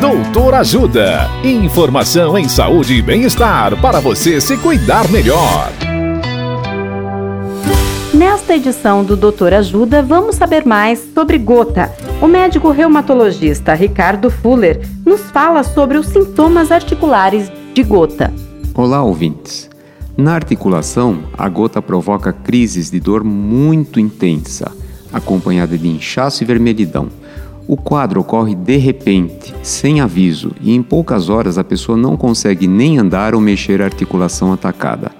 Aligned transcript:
Doutor 0.00 0.54
Ajuda. 0.54 1.28
Informação 1.42 2.38
em 2.38 2.48
saúde 2.48 2.94
e 2.94 3.02
bem-estar 3.02 3.76
para 3.80 3.98
você 3.98 4.40
se 4.40 4.56
cuidar 4.56 5.10
melhor. 5.10 5.72
Nesta 8.14 8.54
edição 8.54 9.04
do 9.04 9.16
Doutor 9.16 9.52
Ajuda, 9.52 10.00
vamos 10.00 10.36
saber 10.36 10.64
mais 10.64 11.04
sobre 11.12 11.36
gota. 11.36 11.92
O 12.22 12.28
médico 12.28 12.70
reumatologista 12.70 13.74
Ricardo 13.74 14.30
Fuller 14.30 14.88
nos 15.04 15.22
fala 15.32 15.64
sobre 15.64 15.98
os 15.98 16.06
sintomas 16.06 16.70
articulares 16.70 17.50
de 17.74 17.82
gota. 17.82 18.32
Olá, 18.76 19.02
ouvintes. 19.02 19.68
Na 20.16 20.34
articulação, 20.34 21.24
a 21.36 21.48
gota 21.48 21.82
provoca 21.82 22.32
crises 22.32 22.88
de 22.88 23.00
dor 23.00 23.24
muito 23.24 23.98
intensa, 23.98 24.70
acompanhada 25.12 25.76
de 25.76 25.88
inchaço 25.88 26.44
e 26.44 26.46
vermelhidão 26.46 27.08
o 27.68 27.76
quadro 27.76 28.22
ocorre 28.22 28.54
de 28.54 28.78
repente, 28.78 29.47
sem 29.68 30.00
aviso, 30.00 30.52
e 30.60 30.74
em 30.74 30.82
poucas 30.82 31.28
horas 31.28 31.58
a 31.58 31.64
pessoa 31.64 31.96
não 31.96 32.16
consegue 32.16 32.66
nem 32.66 32.98
andar 32.98 33.34
ou 33.34 33.40
mexer 33.40 33.82
a 33.82 33.84
articulação 33.84 34.52
atacada. 34.52 35.12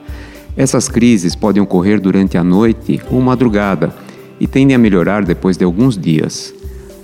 Essas 0.57 0.89
crises 0.89 1.35
podem 1.37 1.63
ocorrer 1.63 2.01
durante 2.01 2.37
a 2.37 2.43
noite 2.43 3.01
ou 3.11 3.21
madrugada 3.21 3.95
e 4.41 4.47
tendem 4.47 4.75
a 4.75 4.79
melhorar 4.79 5.25
depois 5.25 5.57
de 5.57 5.65
alguns 5.65 5.97
dias. 5.97 6.55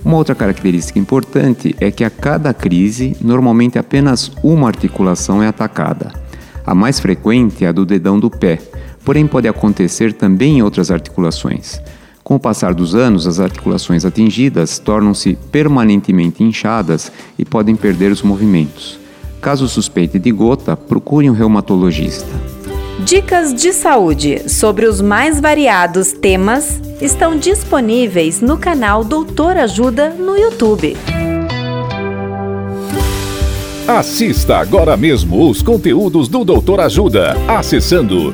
Uma 0.03 0.17
outra 0.17 0.35
característica 0.35 0.99
importante 0.99 1.75
é 1.79 1.89
que 1.89 2.03
a 2.03 2.09
cada 2.09 2.53
crise, 2.53 3.15
normalmente 3.21 3.79
apenas 3.79 4.31
uma 4.43 4.67
articulação 4.67 5.41
é 5.41 5.47
atacada. 5.47 6.11
A 6.65 6.75
mais 6.75 6.99
frequente 6.99 7.63
é 7.63 7.67
a 7.67 7.71
do 7.71 7.85
dedão 7.85 8.19
do 8.19 8.29
pé, 8.29 8.59
porém 9.03 9.25
pode 9.25 9.47
acontecer 9.47 10.13
também 10.13 10.57
em 10.57 10.61
outras 10.63 10.91
articulações. 10.91 11.79
Com 12.25 12.37
o 12.37 12.39
passar 12.39 12.73
dos 12.73 12.95
anos, 12.95 13.27
as 13.27 13.39
articulações 13.39 14.03
atingidas 14.03 14.79
tornam-se 14.79 15.37
permanentemente 15.51 16.43
inchadas 16.43 17.11
e 17.37 17.45
podem 17.45 17.75
perder 17.75 18.11
os 18.11 18.23
movimentos. 18.23 18.99
Caso 19.39 19.67
suspeite 19.67 20.17
de 20.17 20.31
gota, 20.31 20.75
procure 20.75 21.29
um 21.29 21.33
reumatologista. 21.33 22.25
Dicas 23.05 23.53
de 23.53 23.71
saúde 23.71 24.49
sobre 24.49 24.87
os 24.87 25.01
mais 25.01 25.39
variados 25.39 26.13
temas 26.13 26.81
estão 26.99 27.37
disponíveis 27.37 28.41
no 28.41 28.57
canal 28.57 29.03
Doutor 29.03 29.55
Ajuda 29.55 30.09
no 30.09 30.35
YouTube. 30.35 30.97
Assista 33.87 34.57
agora 34.57 34.97
mesmo 34.97 35.47
os 35.47 35.61
conteúdos 35.61 36.27
do 36.27 36.43
Doutor 36.43 36.79
Ajuda 36.79 37.37
acessando 37.47 38.33